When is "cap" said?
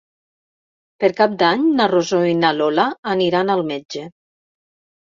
1.19-1.35